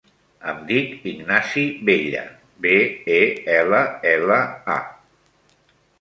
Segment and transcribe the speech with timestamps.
[0.51, 2.23] Em dic Ignasi Bella:
[2.67, 2.73] be,
[3.19, 3.19] e,
[3.59, 3.83] ela,
[4.17, 4.41] ela,
[4.79, 4.83] a.